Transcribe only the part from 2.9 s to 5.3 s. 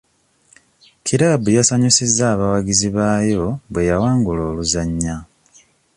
baayo bwe yawangula oluzannya.